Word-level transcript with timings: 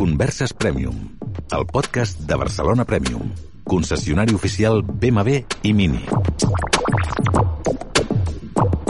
Converses 0.00 0.54
Premium, 0.54 0.96
el 1.52 1.66
podcast 1.66 2.20
de 2.20 2.34
Barcelona 2.34 2.86
Premium, 2.86 3.34
concessionari 3.68 4.32
oficial 4.32 4.80
BMW 4.80 5.42
i 5.62 5.74
Mini. 5.74 6.00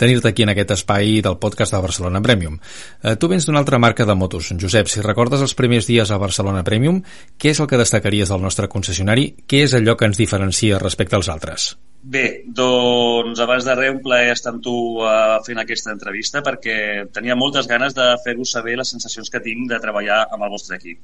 tenir-te 0.00 0.30
aquí 0.30 0.46
en 0.46 0.54
aquest 0.54 0.72
espai 0.78 1.18
del 1.26 1.36
podcast 1.42 1.76
de 1.76 1.82
Barcelona 1.84 2.22
Premium. 2.24 2.56
Eh, 3.02 3.12
tu 3.20 3.28
vens 3.28 3.44
d'una 3.44 3.60
altra 3.60 3.76
marca 3.82 4.08
de 4.08 4.16
motos. 4.16 4.48
Josep, 4.56 4.88
si 4.88 5.04
recordes 5.04 5.44
els 5.44 5.52
primers 5.58 5.90
dies 5.92 6.08
a 6.08 6.20
Barcelona 6.22 6.64
Premium, 6.64 7.02
què 7.36 7.52
és 7.52 7.60
el 7.60 7.68
que 7.68 7.84
destacaries 7.84 8.32
del 8.32 8.40
nostre 8.40 8.72
concessionari? 8.72 9.34
Què 9.44 9.66
és 9.66 9.76
allò 9.76 9.98
que 10.00 10.08
ens 10.08 10.24
diferencia 10.24 10.80
respecte 10.80 11.20
als 11.20 11.28
altres? 11.28 11.74
Bé, 12.02 12.42
doncs 12.58 13.38
abans 13.44 13.62
de 13.62 13.74
res 13.78 13.92
un 13.94 14.00
plaer 14.02 14.32
estar 14.32 14.50
amb 14.50 14.62
tu 14.64 14.72
uh, 15.04 15.36
fent 15.46 15.60
aquesta 15.62 15.92
entrevista 15.94 16.40
perquè 16.42 16.74
tenia 17.14 17.36
moltes 17.38 17.68
ganes 17.70 17.94
de 17.94 18.08
fer-vos 18.24 18.54
saber 18.56 18.74
les 18.80 18.90
sensacions 18.90 19.30
que 19.30 19.40
tinc 19.44 19.68
de 19.70 19.78
treballar 19.84 20.24
amb 20.34 20.42
el 20.42 20.50
vostre 20.50 20.80
equip. 20.80 20.98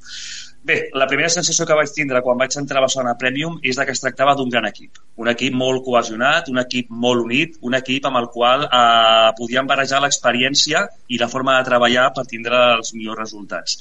Bé, 0.66 0.90
la 0.98 1.06
primera 1.06 1.30
sensació 1.30 1.64
que 1.68 1.76
vaig 1.78 1.92
tindre 1.94 2.18
quan 2.26 2.40
vaig 2.40 2.56
entrar 2.58 2.80
a 2.80 2.84
Barcelona 2.88 3.14
Premium 3.20 3.60
és 3.62 3.78
de 3.78 3.86
que 3.86 3.94
es 3.94 4.02
tractava 4.02 4.34
d'un 4.34 4.50
gran 4.50 4.66
equip. 4.66 4.98
Un 5.22 5.30
equip 5.30 5.54
molt 5.54 5.84
cohesionat, 5.86 6.50
un 6.50 6.58
equip 6.64 6.90
molt 6.90 7.22
unit, 7.22 7.54
un 7.62 7.78
equip 7.78 8.10
amb 8.10 8.18
el 8.18 8.26
qual 8.34 8.66
eh, 8.66 9.30
podíem 9.38 9.70
barrejar 9.70 10.02
l'experiència 10.02 10.82
i 11.06 11.22
la 11.22 11.30
forma 11.30 11.60
de 11.60 11.68
treballar 11.70 12.10
per 12.16 12.26
tindre 12.26 12.58
els 12.74 12.90
millors 12.98 13.22
resultats. 13.22 13.78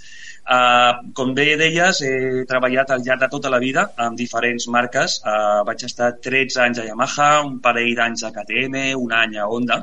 Eh, 0.48 0.94
com 1.18 1.34
bé 1.36 1.48
deies, 1.60 2.04
he 2.06 2.46
treballat 2.48 2.94
al 2.94 3.02
llarg 3.04 3.26
de 3.26 3.32
tota 3.34 3.50
la 3.52 3.60
vida 3.60 3.90
amb 4.06 4.16
diferents 4.22 4.70
marques. 4.78 5.18
Eh, 5.26 5.60
vaig 5.68 5.84
estar 5.90 6.14
13 6.30 6.62
anys 6.70 6.80
a 6.80 6.86
Yamaha, 6.88 7.07
un 7.46 7.60
parell 7.64 7.96
d'anys 7.96 8.24
a 8.24 8.32
KTM, 8.36 8.94
un 8.98 9.14
any 9.14 9.38
a 9.38 9.48
Honda, 9.48 9.82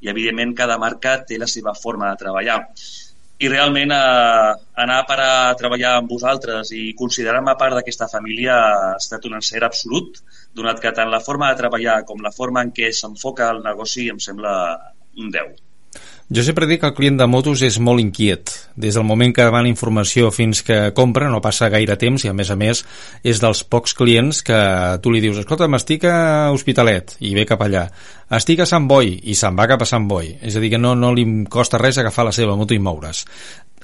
i 0.00 0.08
evidentment 0.12 0.54
cada 0.54 0.78
marca 0.78 1.18
té 1.24 1.38
la 1.38 1.48
seva 1.48 1.74
forma 1.74 2.10
de 2.10 2.22
treballar 2.24 2.60
i 3.36 3.48
realment 3.52 3.92
eh, 3.92 4.52
anar 4.82 5.02
per 5.08 5.16
a 5.20 5.32
treballar 5.60 5.96
amb 5.98 6.08
vosaltres 6.08 6.70
i 6.72 6.94
considerar-me 6.96 7.56
part 7.60 7.76
d'aquesta 7.76 8.08
família 8.08 8.56
ha 8.56 8.94
estat 8.96 9.26
un 9.28 9.36
encert 9.36 9.66
absolut, 9.68 10.22
donat 10.56 10.80
que 10.80 10.92
tant 10.96 11.12
la 11.12 11.20
forma 11.20 11.50
de 11.50 11.60
treballar 11.60 11.98
com 12.08 12.24
la 12.24 12.32
forma 12.32 12.64
en 12.64 12.72
què 12.76 12.92
s'enfoca 12.96 13.50
el 13.52 13.62
negoci 13.66 14.08
em 14.12 14.22
sembla 14.22 14.54
un 15.20 15.28
10. 15.34 15.52
Jo 16.32 16.42
sempre 16.42 16.66
dic 16.66 16.80
que 16.80 16.90
el 16.90 16.96
client 16.96 17.20
de 17.20 17.28
motos 17.28 17.60
és 17.62 17.76
molt 17.78 18.00
inquiet. 18.00 18.54
Des 18.76 18.94
del 18.94 19.06
moment 19.08 19.32
que 19.32 19.44
demana 19.46 19.70
informació 19.70 20.28
fins 20.28 20.60
que 20.62 20.92
compra, 20.96 21.30
no 21.32 21.40
passa 21.40 21.70
gaire 21.72 21.96
temps 21.96 22.26
i, 22.26 22.28
a 22.28 22.34
més 22.36 22.50
a 22.52 22.56
més, 22.60 22.82
és 23.24 23.40
dels 23.40 23.62
pocs 23.64 23.96
clients 23.96 24.42
que 24.44 24.58
tu 25.02 25.12
li 25.12 25.22
dius 25.24 25.40
escolta, 25.40 25.68
m'estic 25.72 26.04
a 26.04 26.16
Hospitalet 26.52 27.16
i 27.24 27.32
ve 27.38 27.46
cap 27.48 27.64
allà. 27.64 27.86
Estic 28.36 28.60
a 28.60 28.68
Sant 28.68 28.84
Boi 28.90 29.14
i 29.24 29.36
se'n 29.38 29.56
va 29.56 29.68
cap 29.70 29.80
a 29.80 29.88
Sant 29.88 30.04
Boi. 30.10 30.34
És 30.44 30.58
a 30.58 30.60
dir, 30.60 30.74
que 30.74 30.82
no, 30.82 30.92
no 30.98 31.14
li 31.16 31.24
costa 31.48 31.80
res 31.80 31.96
agafar 32.02 32.28
la 32.28 32.34
seva 32.36 32.56
moto 32.58 32.76
i 32.76 32.82
moure's. 32.82 33.24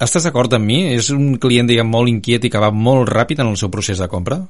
Estàs 0.03 0.29
d'acord 0.29 0.53
amb 0.59 0.69
mi? 0.69 0.83
És 0.93 1.09
un 1.15 1.39
client, 1.41 1.69
diguem, 1.71 1.89
molt 1.89 2.13
inquiet 2.13 2.45
i 2.45 2.53
que 2.53 2.61
va 2.61 2.73
molt 2.75 3.09
ràpid 3.09 3.41
en 3.41 3.49
el 3.49 3.57
seu 3.61 3.73
procés 3.73 4.03
de 4.03 4.11
compra? 4.13 4.43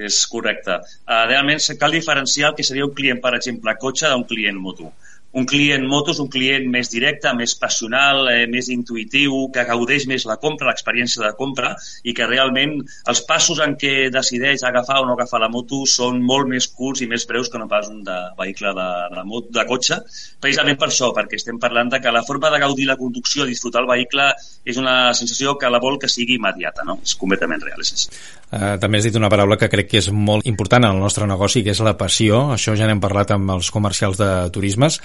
És 0.00 0.22
correcte. 0.32 0.78
Uh, 1.04 1.24
realment 1.28 1.60
cal 1.76 1.92
diferenciar 1.92 2.50
el 2.50 2.56
que 2.56 2.64
seria 2.64 2.86
un 2.88 2.96
client, 2.96 3.20
per 3.20 3.34
exemple, 3.36 3.76
cotxe 3.82 4.08
d'un 4.08 4.24
client 4.24 4.56
moto 4.56 4.94
un 5.32 5.46
client 5.46 5.84
moto 5.86 6.10
és 6.10 6.18
un 6.22 6.28
client 6.30 6.66
més 6.70 6.90
directe, 6.90 7.30
més 7.38 7.54
passional, 7.58 8.26
eh, 8.32 8.46
més 8.50 8.68
intuïtiu, 8.72 9.46
que 9.54 9.64
gaudeix 9.68 10.06
més 10.10 10.26
la 10.26 10.36
compra, 10.42 10.70
l'experiència 10.70 11.22
de 11.22 11.32
compra 11.38 11.74
i 12.02 12.14
que 12.16 12.26
realment 12.26 12.80
els 13.10 13.22
passos 13.28 13.60
en 13.62 13.76
què 13.78 14.10
decideix 14.10 14.64
agafar 14.66 15.00
o 15.00 15.06
no 15.06 15.14
agafar 15.14 15.40
la 15.42 15.50
moto 15.52 15.84
són 15.86 16.20
molt 16.26 16.50
més 16.50 16.66
curts 16.66 17.04
i 17.04 17.08
més 17.10 17.26
breus 17.30 17.50
que 17.50 17.60
no 17.62 17.68
pas 17.70 17.88
un 17.88 18.02
de 18.06 18.18
vehicle 18.38 18.74
de, 18.74 18.88
de, 19.14 19.24
moto, 19.24 19.52
de 19.54 19.66
cotxe, 19.68 20.00
precisament 20.42 20.80
per 20.80 20.90
això, 20.90 21.12
perquè 21.14 21.38
estem 21.38 21.60
parlant 21.62 21.92
de 21.94 22.02
que 22.02 22.14
la 22.14 22.24
forma 22.26 22.50
de 22.50 22.62
gaudir 22.62 22.88
la 22.90 22.98
conducció, 22.98 23.46
disfrutar 23.46 23.84
el 23.84 23.90
vehicle, 23.90 24.32
és 24.66 24.82
una 24.82 25.14
sensació 25.14 25.54
que 25.60 25.70
la 25.70 25.80
vol 25.82 25.98
que 26.00 26.10
sigui 26.10 26.40
immediata, 26.40 26.84
no? 26.86 26.98
És 27.04 27.14
completament 27.20 27.62
real, 27.62 27.80
és 27.84 27.94
així. 27.94 28.10
Uh, 28.50 28.74
també 28.82 28.98
has 28.98 29.06
dit 29.06 29.14
una 29.14 29.30
paraula 29.30 29.54
que 29.60 29.70
crec 29.70 29.86
que 29.92 30.00
és 30.02 30.10
molt 30.10 30.46
important 30.50 30.82
en 30.82 30.96
el 30.96 31.02
nostre 31.02 31.26
negoci, 31.30 31.62
que 31.62 31.70
és 31.70 31.82
la 31.86 31.94
passió. 31.98 32.48
Això 32.56 32.74
ja 32.78 32.88
n'hem 32.90 33.02
parlat 33.02 33.30
amb 33.36 33.54
els 33.54 33.70
comercials 33.70 34.18
de 34.18 34.30
turismes, 34.50 34.98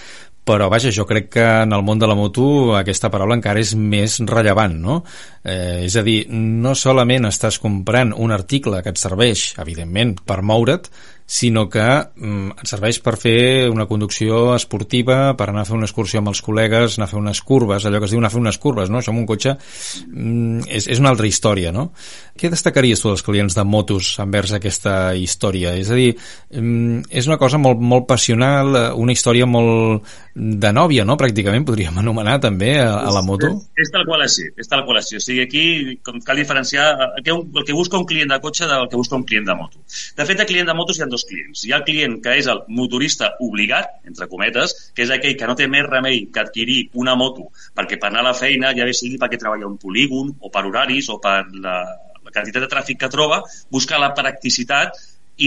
però 0.45 0.69
vaja, 0.69 0.93
jo 0.93 1.07
crec 1.09 1.31
que 1.33 1.45
en 1.63 1.73
el 1.73 1.81
món 1.81 1.99
de 1.99 2.07
la 2.07 2.15
moto 2.17 2.75
aquesta 2.77 3.09
paraula 3.09 3.37
encara 3.39 3.61
és 3.63 3.73
més 3.75 4.19
rellevant, 4.29 4.75
no? 4.77 4.99
Eh, 5.45 5.85
és 5.85 5.95
a 5.95 6.01
dir, 6.01 6.23
no 6.33 6.73
solament 6.73 7.27
estàs 7.29 7.59
comprant 7.61 8.15
un 8.17 8.33
article 8.33 8.81
que 8.81 8.89
et 8.95 8.97
serveix, 8.97 9.51
evidentment, 9.61 10.15
per 10.25 10.41
moure't, 10.41 10.89
sinó 11.25 11.65
que 11.69 11.81
mm, 11.81 12.61
et 12.61 12.69
serveix 12.69 12.99
per 13.01 13.15
fer 13.17 13.67
una 13.73 13.87
conducció 13.89 14.53
esportiva, 14.53 15.33
per 15.37 15.49
anar 15.49 15.63
a 15.63 15.67
fer 15.67 15.73
una 15.77 15.87
excursió 15.89 16.21
amb 16.21 16.29
els 16.29 16.41
col·legues, 16.45 16.99
anar 16.99 17.07
a 17.07 17.11
fer 17.11 17.17
unes 17.17 17.41
curves, 17.41 17.85
allò 17.85 17.99
que 17.99 18.05
es 18.05 18.13
diu 18.13 18.21
anar 18.21 18.29
a 18.29 18.35
fer 18.35 18.41
unes 18.43 18.59
curves, 18.61 18.91
no? 18.93 19.01
Això 19.01 19.13
amb 19.13 19.23
un 19.23 19.27
cotxe 19.29 19.55
mm, 19.55 20.67
és, 20.69 20.85
és 20.93 21.01
una 21.01 21.09
altra 21.13 21.25
història, 21.25 21.73
no? 21.73 21.87
Què 22.37 22.51
destacaries 22.53 23.01
tu 23.01 23.09
dels 23.09 23.25
clients 23.25 23.57
de 23.57 23.65
motos 23.65 24.11
envers 24.21 24.53
aquesta 24.53 25.15
història? 25.17 25.73
És 25.81 25.89
a 25.89 25.97
dir, 25.97 26.11
mm, 26.53 27.09
és 27.09 27.29
una 27.29 27.39
cosa 27.41 27.57
molt, 27.57 27.81
molt 27.81 28.05
passional, 28.09 28.77
una 28.93 29.15
història 29.15 29.49
molt 29.49 30.05
de 30.35 30.73
nòvia, 30.77 31.07
no? 31.09 31.17
Pràcticament 31.17 31.65
podríem 31.65 31.97
anomenar 32.03 32.37
també 32.43 32.75
a, 32.83 32.99
a 33.01 33.09
la 33.15 33.25
moto. 33.25 33.49
És, 33.49 33.87
és 33.87 33.93
tal 33.97 34.05
qual 34.05 34.21
així, 34.27 34.45
és 34.53 34.69
tal 34.69 34.85
qual 34.85 35.01
així. 35.01 35.17
O 35.17 35.25
sigui, 35.25 35.34
aquí 35.43 35.99
cal 36.25 36.37
diferenciar 36.37 36.87
el 37.17 37.23
que, 37.23 37.31
un, 37.33 37.51
el 37.55 37.65
que 37.65 37.73
busca 37.73 37.97
un 37.97 38.05
client 38.05 38.31
de 38.31 38.39
cotxe 38.43 38.67
del 38.69 38.87
que 38.89 38.99
busca 38.99 39.15
un 39.15 39.23
client 39.23 39.47
de 39.47 39.55
moto. 39.55 39.81
De 40.17 40.25
fet, 40.25 40.37
de 40.39 40.45
client 40.45 40.67
de 40.69 40.75
motos 40.77 40.99
hi 40.99 41.05
ha 41.05 41.09
dos 41.11 41.25
clients. 41.29 41.65
Hi 41.65 41.73
ha 41.73 41.81
el 41.81 41.87
client 41.87 42.19
que 42.23 42.35
és 42.39 42.49
el 42.51 42.63
motorista 42.67 43.33
obligat, 43.45 43.99
entre 44.09 44.29
cometes, 44.31 44.75
que 44.95 45.05
és 45.05 45.13
aquell 45.13 45.37
que 45.39 45.49
no 45.49 45.57
té 45.59 45.67
més 45.71 45.87
remei 45.87 46.25
que 46.33 46.43
adquirir 46.43 46.79
una 46.93 47.15
moto 47.19 47.49
perquè 47.75 47.99
per 47.99 48.09
anar 48.11 48.23
a 48.23 48.29
la 48.29 48.35
feina, 48.37 48.73
ja 48.77 48.87
bé 48.87 48.93
sigui 48.95 49.19
perquè 49.21 49.39
treballa 49.41 49.67
un 49.67 49.79
polígon 49.81 50.31
o 50.39 50.51
per 50.53 50.65
horaris 50.67 51.09
o 51.13 51.19
per 51.23 51.37
la, 51.53 51.77
la 52.23 52.31
quantitat 52.31 52.63
de 52.63 52.71
tràfic 52.71 53.01
que 53.03 53.11
troba, 53.11 53.41
busca 53.71 54.01
la 54.01 54.13
practicitat 54.17 54.99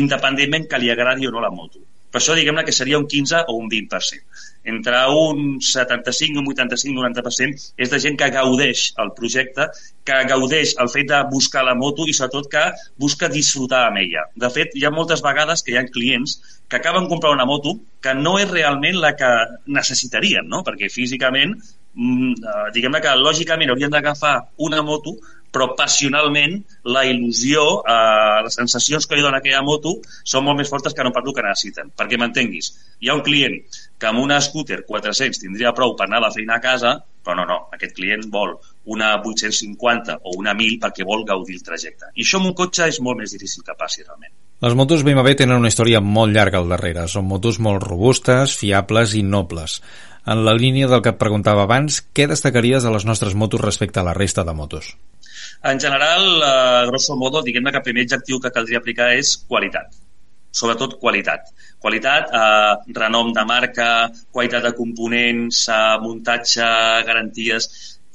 independentment 0.02 0.68
que 0.68 0.80
li 0.82 0.90
agradi 0.92 1.26
o 1.26 1.32
no 1.34 1.44
la 1.44 1.54
moto. 1.54 1.80
Per 2.08 2.20
això 2.20 2.34
diguem-ne 2.36 2.64
que 2.64 2.72
seria 2.72 2.98
un 3.00 3.06
15 3.06 3.44
o 3.48 3.56
un 3.60 3.68
20%. 3.68 4.44
Entre 4.72 5.00
un 5.12 5.60
75, 5.64 6.40
un 6.40 6.48
85, 6.52 6.92
un 6.92 7.06
90% 7.14 7.66
és 7.84 7.92
de 7.92 8.00
gent 8.02 8.16
que 8.20 8.28
gaudeix 8.32 8.84
el 9.04 9.12
projecte, 9.16 9.68
que 10.08 10.18
gaudeix 10.30 10.74
el 10.82 10.90
fet 10.92 11.08
de 11.12 11.20
buscar 11.32 11.64
la 11.68 11.76
moto 11.78 12.06
i 12.08 12.14
sobretot 12.16 12.50
que 12.52 12.64
busca 13.04 13.30
disfrutar 13.32 13.86
amb 13.88 14.02
ella. 14.04 14.26
De 14.36 14.50
fet, 14.52 14.76
hi 14.76 14.84
ha 14.84 14.92
moltes 14.94 15.24
vegades 15.24 15.64
que 15.64 15.74
hi 15.74 15.80
ha 15.80 15.86
clients 15.88 16.38
que 16.68 16.80
acaben 16.80 17.08
comprar 17.08 17.32
una 17.36 17.48
moto 17.48 17.78
que 18.04 18.14
no 18.14 18.36
és 18.40 18.50
realment 18.50 19.00
la 19.00 19.14
que 19.16 19.30
necessitarien, 19.78 20.48
no? 20.48 20.62
perquè 20.66 20.90
físicament 20.92 21.56
mm, 21.56 22.32
eh, 22.36 22.68
diguem-ne 22.76 23.00
que 23.04 23.16
lògicament 23.20 23.72
haurien 23.72 23.92
d'agafar 23.92 24.36
una 24.68 24.84
moto 24.84 25.16
però 25.52 25.70
passionalment 25.76 26.56
la 26.94 27.04
il·lusió, 27.08 27.64
eh, 27.82 28.40
les 28.44 28.58
sensacions 28.60 29.06
que 29.06 29.16
li 29.16 29.24
dona 29.24 29.40
aquella 29.42 29.62
moto 29.66 29.96
són 30.22 30.44
molt 30.46 30.60
més 30.60 30.70
fortes 30.70 30.94
que 30.94 31.04
no 31.04 31.12
per 31.12 31.24
que 31.24 31.44
necessiten. 31.44 31.92
Perquè 31.96 32.18
m'entenguis, 32.20 32.72
hi 33.00 33.08
ha 33.08 33.16
un 33.16 33.24
client 33.26 33.58
que 33.98 34.10
amb 34.10 34.22
una 34.22 34.40
scooter 34.40 34.84
400 34.86 35.40
tindria 35.42 35.74
prou 35.76 35.96
per 35.96 36.06
anar 36.06 36.22
a 36.22 36.26
la 36.28 36.34
feina 36.34 36.56
a 36.56 36.64
casa, 36.64 36.98
però 37.24 37.36
no, 37.36 37.44
no, 37.44 37.58
aquest 37.74 37.96
client 37.96 38.28
vol 38.32 38.54
una 38.88 39.14
850 39.20 40.20
o 40.24 40.36
una 40.38 40.54
1000 40.56 40.78
perquè 40.80 41.04
vol 41.04 41.26
gaudir 41.28 41.58
el 41.58 41.64
trajecte. 41.64 42.12
I 42.14 42.24
això 42.24 42.40
amb 42.40 42.52
un 42.52 42.56
cotxe 42.56 42.88
és 42.88 43.00
molt 43.04 43.20
més 43.20 43.34
difícil 43.34 43.64
que 43.66 43.76
passi 43.76 44.04
realment. 44.04 44.32
Les 44.64 44.74
motos 44.74 45.04
BMW 45.06 45.36
tenen 45.38 45.60
una 45.60 45.70
història 45.70 46.00
molt 46.02 46.34
llarga 46.34 46.58
al 46.58 46.72
darrere. 46.72 47.04
Són 47.06 47.28
motos 47.28 47.60
molt 47.62 47.84
robustes, 47.84 48.56
fiables 48.58 49.14
i 49.14 49.22
nobles. 49.22 49.78
En 50.28 50.42
la 50.44 50.56
línia 50.56 50.88
del 50.90 51.00
que 51.04 51.12
et 51.14 51.20
preguntava 51.20 51.62
abans, 51.64 52.00
què 52.12 52.26
destacaries 52.28 52.82
de 52.84 52.90
les 52.92 53.06
nostres 53.08 53.36
motos 53.38 53.62
respecte 53.62 54.00
a 54.00 54.08
la 54.08 54.16
resta 54.16 54.42
de 54.44 54.56
motos? 54.56 54.90
En 55.62 55.80
general, 55.80 56.42
eh, 56.42 56.86
grosso 56.86 57.16
modo, 57.16 57.42
diguem-ne 57.42 57.72
que 57.72 57.80
el 57.80 57.86
primer 57.86 58.04
adjectiu 58.06 58.38
que 58.40 58.52
caldria 58.54 58.78
aplicar 58.78 59.12
és 59.14 59.36
qualitat. 59.48 59.96
sobretot 60.58 60.98
qualitat. 60.98 61.50
Qualitat, 61.78 62.30
eh, 62.32 62.92
renom 62.94 63.32
de 63.32 63.44
marca, 63.44 64.10
qualitat 64.32 64.62
de 64.62 64.72
components, 64.74 65.68
eh, 65.68 65.98
muntatge, 66.00 66.64
garanties... 67.04 67.68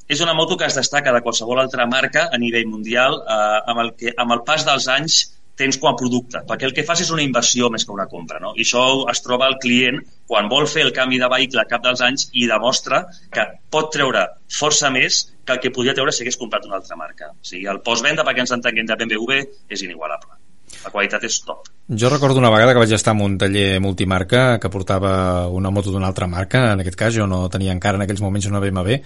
És 0.06 0.20
una 0.20 0.34
moto 0.34 0.56
que 0.56 0.66
es 0.66 0.74
destaca 0.74 1.12
de 1.12 1.22
qualsevol 1.22 1.60
altra 1.60 1.86
marca 1.86 2.28
a 2.30 2.36
nivell 2.36 2.66
mundial 2.66 3.22
eh, 3.22 3.60
amb, 3.70 3.80
el 3.80 3.94
que, 3.96 4.12
amb 4.18 4.32
el 4.32 4.42
pas 4.44 4.66
dels 4.66 4.88
anys 4.88 5.20
tens 5.56 5.78
com 5.78 5.88
a 5.88 5.96
producte, 5.96 6.42
perquè 6.44 6.66
el 6.68 6.74
que 6.74 6.84
fas 6.84 7.00
és 7.00 7.10
una 7.14 7.22
inversió 7.22 7.70
més 7.70 7.86
que 7.86 7.94
una 7.94 8.08
compra, 8.10 8.40
no? 8.42 8.52
I 8.58 8.66
això 8.66 9.08
es 9.10 9.22
troba 9.22 9.46
el 9.46 9.56
client 9.62 10.02
quan 10.26 10.50
vol 10.50 10.66
fer 10.66 10.82
el 10.82 10.92
canvi 10.92 11.20
de 11.22 11.30
vehicle 11.30 11.62
al 11.62 11.70
cap 11.70 11.84
dels 11.86 12.02
anys 12.02 12.28
i 12.32 12.48
demostra 12.50 13.04
que 13.32 13.46
pot 13.70 13.92
treure 13.94 14.26
força 14.58 14.90
més 14.90 15.22
que 15.44 15.52
el 15.52 15.60
que 15.60 15.70
podria 15.74 15.94
treure 15.96 16.12
si 16.12 16.24
hagués 16.24 16.40
comprat 16.40 16.66
una 16.66 16.80
altra 16.80 16.96
marca. 16.96 17.30
O 17.32 17.44
sigui, 17.44 17.66
el 17.70 17.82
postvenda, 17.84 18.24
perquè 18.26 18.44
ens 18.44 18.56
entenguem, 18.56 18.88
de 18.88 18.96
BMW 18.98 19.44
és 19.68 19.84
inigualable. 19.86 20.40
La 20.82 20.90
qualitat 20.92 21.22
és 21.28 21.36
top. 21.44 21.68
Jo 22.00 22.10
recordo 22.10 22.40
una 22.40 22.50
vegada 22.50 22.72
que 22.72 22.80
vaig 22.82 22.92
estar 22.96 23.14
en 23.14 23.22
un 23.22 23.36
taller 23.38 23.80
multimarca 23.80 24.58
que 24.60 24.70
portava 24.72 25.48
una 25.48 25.70
moto 25.70 25.92
d'una 25.92 26.08
altra 26.08 26.26
marca, 26.26 26.72
en 26.72 26.82
aquest 26.82 26.98
cas 26.98 27.14
jo 27.14 27.28
no 27.30 27.44
tenia 27.52 27.72
encara 27.76 28.00
en 28.00 28.04
aquells 28.04 28.24
moments 28.24 28.48
una 28.50 28.60
BMW, 28.60 28.98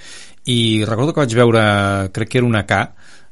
i 0.55 0.59
recordo 0.87 1.13
que 1.13 1.25
vaig 1.25 1.37
veure, 1.39 1.63
crec 2.15 2.33
que 2.33 2.41
era 2.41 2.49
una 2.49 2.65
K, 2.67 2.81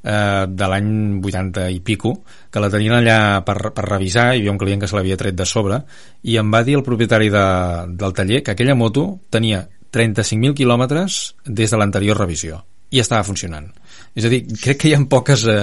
eh, 0.02 0.44
de 0.48 0.70
l'any 0.72 0.92
80 1.22 1.70
i 1.74 1.80
pico, 1.80 2.16
que 2.50 2.62
la 2.62 2.70
tenien 2.70 2.98
allà 2.98 3.18
per, 3.46 3.56
per 3.70 3.88
revisar, 3.88 4.32
hi 4.34 4.42
havia 4.42 4.54
un 4.54 4.62
client 4.62 4.82
que 4.82 4.90
se 4.90 4.98
l'havia 4.98 5.18
tret 5.18 5.38
de 5.38 5.46
sobre, 5.48 5.82
i 6.22 6.38
em 6.42 6.52
va 6.52 6.64
dir 6.66 6.78
el 6.78 6.86
propietari 6.86 7.30
de, 7.32 7.46
del 7.94 8.14
taller 8.14 8.42
que 8.42 8.54
aquella 8.54 8.78
moto 8.78 9.08
tenia 9.30 9.66
35.000 9.96 10.54
quilòmetres 10.58 11.20
des 11.46 11.70
de 11.70 11.78
l'anterior 11.78 12.18
revisió 12.18 12.64
i 12.90 13.00
estava 13.02 13.24
funcionant. 13.26 13.68
És 14.16 14.24
a 14.24 14.30
dir, 14.32 14.42
crec 14.62 14.78
que 14.80 14.90
hi 14.90 14.94
ha 14.96 15.00
poques 15.10 15.44
eh, 15.50 15.56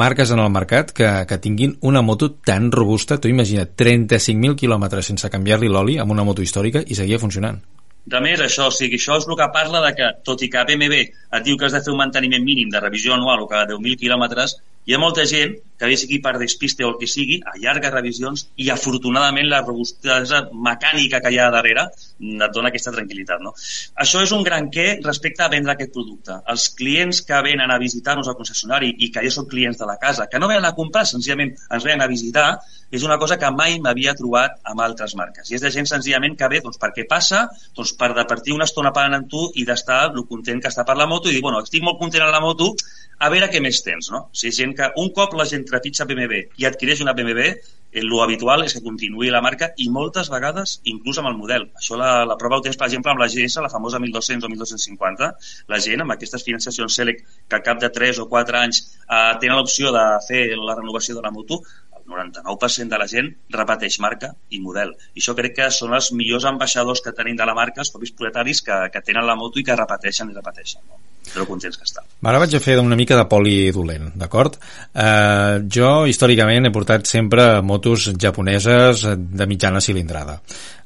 marques 0.00 0.30
en 0.32 0.40
el 0.40 0.52
mercat 0.52 0.94
que, 0.96 1.08
que 1.28 1.40
tinguin 1.44 1.74
una 1.88 2.02
moto 2.02 2.30
tan 2.46 2.70
robusta, 2.72 3.18
tu 3.20 3.28
imagina't, 3.28 3.74
35.000 3.76 4.56
quilòmetres 4.62 5.10
sense 5.12 5.28
canviar-li 5.32 5.68
l'oli 5.68 5.98
amb 5.98 6.14
una 6.14 6.24
moto 6.24 6.44
històrica 6.44 6.84
i 6.86 6.96
seguia 6.96 7.20
funcionant. 7.20 7.60
De 8.08 8.20
més, 8.24 8.40
això, 8.40 8.70
o 8.70 8.72
sigui, 8.72 8.96
això 8.96 9.18
és 9.20 9.26
el 9.28 9.36
que 9.36 9.48
parla 9.52 9.82
de 9.84 9.92
que, 9.98 10.06
tot 10.24 10.40
i 10.40 10.48
que 10.48 10.64
BMW 10.64 11.02
et 11.04 11.44
diu 11.44 11.58
que 11.58 11.66
has 11.68 11.74
de 11.76 11.82
fer 11.84 11.92
un 11.92 12.00
manteniment 12.00 12.44
mínim 12.44 12.70
de 12.72 12.80
revisió 12.80 13.12
anual 13.12 13.42
o 13.44 13.48
cada 13.50 13.66
10.000 13.74 14.00
quilòmetres, 14.00 14.56
hi 14.88 14.96
ha 14.96 15.02
molta 15.02 15.26
gent 15.28 15.58
que, 15.78 15.86
bé 15.86 15.96
sigui 15.96 16.18
per 16.24 16.34
despiste 16.40 16.84
o 16.84 16.92
el 16.92 16.98
que 17.00 17.08
sigui, 17.10 17.38
allarga 17.54 17.92
revisions 17.94 18.48
i 18.58 18.68
afortunadament 18.74 19.48
la 19.48 19.62
robustesa 19.64 20.44
mecànica 20.52 21.22
que 21.24 21.32
hi 21.32 21.38
ha 21.38 21.50
darrere 21.54 21.86
et 21.88 22.54
dona 22.54 22.72
aquesta 22.72 22.92
tranquil·litat. 22.94 23.42
No? 23.44 23.54
Això 24.02 24.22
és 24.24 24.34
un 24.34 24.42
gran 24.46 24.68
què 24.74 24.88
respecte 25.04 25.44
a 25.44 25.50
vendre 25.52 25.74
aquest 25.74 25.94
producte. 25.94 26.40
Els 26.52 26.68
clients 26.78 27.22
que 27.28 27.40
venen 27.46 27.70
a 27.70 27.78
visitar-nos 27.78 28.28
al 28.28 28.36
concessionari 28.38 28.90
i 28.98 29.12
que 29.14 29.22
ja 29.24 29.32
són 29.34 29.48
clients 29.50 29.78
de 29.78 29.86
la 29.88 29.98
casa, 30.02 30.26
que 30.30 30.42
no 30.42 30.50
venen 30.50 30.66
a 30.66 30.74
comprar, 30.76 31.06
senzillament 31.06 31.54
ens 31.54 31.86
venen 31.86 32.02
a 32.02 32.10
visitar, 32.10 32.48
és 32.90 33.04
una 33.04 33.18
cosa 33.20 33.36
que 33.38 33.50
mai 33.52 33.76
m'havia 33.84 34.14
trobat 34.18 34.56
amb 34.70 34.80
altres 34.80 35.14
marques. 35.18 35.50
I 35.50 35.58
és 35.58 35.64
de 35.64 35.70
gent 35.74 35.88
senzillament 35.90 36.36
que 36.40 36.48
ve 36.50 36.62
doncs, 36.64 36.80
perquè 36.80 37.04
passa 37.08 37.44
doncs, 37.76 37.92
per 38.00 38.14
departir 38.16 38.56
una 38.56 38.66
estona 38.68 38.94
parlant 38.96 39.20
amb 39.20 39.30
tu 39.30 39.44
i 39.60 39.66
d'estar 39.68 40.06
el 40.08 40.24
content 40.30 40.62
que 40.64 40.72
està 40.72 40.86
per 40.88 40.96
la 40.96 41.06
moto 41.10 41.28
i 41.28 41.36
dir, 41.36 41.44
bueno, 41.44 41.60
estic 41.62 41.84
molt 41.84 42.00
content 42.00 42.24
amb 42.24 42.34
la 42.34 42.42
moto, 42.44 42.72
a 43.18 43.28
veure 43.32 43.48
què 43.52 43.60
més 43.62 43.80
tens, 43.84 44.08
no? 44.14 44.24
O 44.30 44.38
sigui, 44.40 44.54
gent 44.56 44.74
que 44.78 44.88
un 45.02 45.10
cop 45.14 45.34
la 45.38 45.46
gent 45.50 45.66
trepitja 45.68 46.06
BMW 46.08 46.40
i 46.58 46.66
adquireix 46.68 47.02
una 47.04 47.14
BMW, 47.16 47.52
el 47.92 48.12
eh, 48.12 48.20
habitual 48.22 48.64
és 48.66 48.74
que 48.76 48.82
continuï 48.84 49.30
la 49.32 49.40
marca 49.44 49.70
i 49.80 49.88
moltes 49.92 50.28
vegades 50.32 50.78
inclús 50.92 51.20
amb 51.20 51.30
el 51.30 51.38
model. 51.38 51.68
Això 51.80 51.96
la, 52.00 52.24
la 52.28 52.36
prova 52.40 52.58
ho 52.58 52.64
tens, 52.64 52.76
per 52.76 52.88
exemple, 52.88 53.12
amb 53.12 53.22
la 53.22 53.28
GS, 53.32 53.62
la 53.64 53.72
famosa 53.72 54.00
1200 54.02 54.44
o 54.44 54.52
1250. 54.52 55.30
La 55.72 55.80
gent 55.84 56.04
amb 56.04 56.14
aquestes 56.14 56.44
financiacions 56.44 56.98
Select 57.00 57.24
que 57.48 57.58
al 57.58 57.64
cap 57.64 57.80
de 57.80 57.90
3 57.94 58.20
o 58.24 58.28
4 58.28 58.60
anys 58.60 58.82
eh, 58.84 59.34
tenen 59.40 59.56
l'opció 59.56 59.92
de 59.94 60.04
fer 60.28 60.42
la 60.56 60.76
renovació 60.76 61.16
de 61.16 61.24
la 61.24 61.32
moto, 61.32 61.62
99% 62.08 62.88
de 62.88 63.00
la 63.00 63.08
gent 63.10 63.28
repeteix 63.54 63.98
marca 64.04 64.32
i 64.50 64.62
model. 64.64 64.94
I 65.14 65.22
això 65.22 65.36
crec 65.38 65.58
que 65.58 65.68
són 65.74 65.94
els 65.98 66.10
millors 66.16 66.48
ambaixadors 66.48 67.04
que 67.04 67.14
tenim 67.16 67.36
de 67.36 67.46
la 67.48 67.56
marca, 67.58 67.84
els 67.84 67.92
propis 67.94 68.14
proletaris 68.16 68.64
que, 68.64 68.80
que 68.92 69.04
tenen 69.04 69.28
la 69.28 69.36
moto 69.36 69.60
i 69.60 69.66
que 69.66 69.76
repeteixen 69.76 70.32
i 70.32 70.38
repeteixen. 70.38 70.82
No? 70.88 71.04
Però 71.28 71.44
contents 71.48 71.76
que 71.76 71.84
està. 71.84 72.04
Ara 72.30 72.40
vaig 72.40 72.54
a 72.56 72.60
fer 72.62 72.78
una 72.80 72.96
mica 72.96 73.16
de 73.18 73.26
poli 73.28 73.56
dolent, 73.74 74.08
d'acord? 74.16 74.56
Eh, 74.94 75.60
jo, 75.76 75.90
històricament, 76.08 76.68
he 76.68 76.74
portat 76.74 77.08
sempre 77.10 77.48
motos 77.60 78.08
japoneses 78.16 79.04
de 79.18 79.48
mitjana 79.50 79.82
cilindrada. 79.84 80.38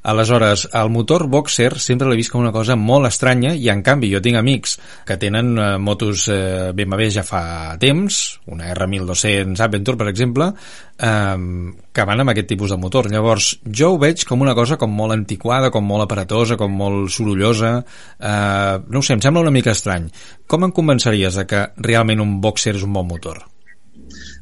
Aleshores, 0.03 0.67
el 0.75 0.89
motor 0.91 1.27
Boxer 1.31 1.77
sempre 1.79 2.09
l'he 2.09 2.17
vist 2.19 2.31
com 2.33 2.41
una 2.43 2.51
cosa 2.51 2.75
molt 2.75 3.07
estranya 3.07 3.53
i 3.55 3.69
en 3.71 3.79
canvi 3.85 4.09
jo 4.11 4.19
tinc 4.23 4.35
amics 4.35 4.75
que 5.07 5.15
tenen 5.21 5.53
eh, 5.55 5.67
motos 5.79 6.25
eh, 6.27 6.73
BMW 6.75 7.07
ja 7.15 7.23
fa 7.23 7.43
temps, 7.79 8.17
una 8.51 8.73
R1200 8.73 9.63
Adventure 9.63 10.01
per 10.01 10.09
exemple, 10.11 10.49
eh, 10.99 11.37
que 11.95 12.07
van 12.09 12.25
amb 12.25 12.33
aquest 12.35 12.51
tipus 12.51 12.75
de 12.75 12.79
motor. 12.83 13.07
Llavors, 13.13 13.53
jo 13.63 13.93
ho 13.93 14.01
veig 14.01 14.27
com 14.27 14.43
una 14.43 14.57
cosa 14.59 14.75
com 14.81 14.91
molt 14.91 15.15
antiquada, 15.15 15.71
com 15.71 15.87
molt 15.87 16.03
aparatosa, 16.03 16.59
com 16.59 16.75
molt 16.83 17.07
sorollosa, 17.15 17.77
eh, 18.19 18.75
no 18.83 18.99
ho 18.99 19.07
sé, 19.07 19.15
em 19.15 19.23
sembla 19.23 19.47
una 19.47 19.55
mica 19.55 19.71
estrany. 19.71 20.11
Com 20.51 20.67
em 20.67 20.75
convenceries 20.75 21.39
de 21.39 21.47
que 21.47 21.65
realment 21.79 22.19
un 22.19 22.41
Boxer 22.43 22.75
és 22.75 22.83
un 22.83 22.91
bon 22.99 23.07
motor? 23.07 23.45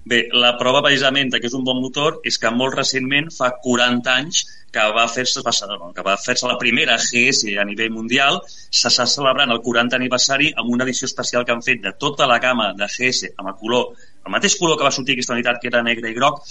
Bé, 0.04 0.24
la 0.34 0.56
prova 0.58 0.82
precisament 0.82 1.30
que 1.34 1.46
és 1.46 1.54
un 1.54 1.66
bon 1.68 1.78
motor 1.82 2.18
és 2.26 2.40
que 2.42 2.50
molt 2.50 2.74
recentment, 2.78 3.30
fa 3.36 3.52
40 3.62 4.10
anys, 4.14 4.42
que 4.74 4.86
va 4.96 5.04
fer-se 5.12 5.44
que 5.44 6.06
va 6.08 6.16
fer-se 6.18 6.48
la 6.48 6.58
primera 6.58 6.96
GS 6.98 7.52
a 7.60 7.66
nivell 7.68 7.92
mundial, 7.94 8.40
s'està 8.82 9.06
celebrant 9.06 9.52
el 9.52 9.62
40 9.62 10.00
aniversari 10.00 10.54
amb 10.56 10.72
una 10.74 10.88
edició 10.88 11.10
especial 11.12 11.46
que 11.46 11.54
han 11.54 11.62
fet 11.66 11.84
de 11.84 11.94
tota 12.00 12.28
la 12.32 12.40
gamma 12.40 12.72
de 12.80 12.88
GS 12.88 13.34
amb 13.36 13.52
el 13.52 13.60
color 13.60 13.92
el 14.26 14.34
mateix 14.36 14.56
color 14.58 14.78
que 14.78 14.86
va 14.86 14.94
sortir 14.94 15.16
aquesta 15.16 15.34
unitat, 15.34 15.58
que 15.62 15.70
era 15.72 15.82
negre 15.86 16.12
i 16.12 16.18
groc, 16.18 16.42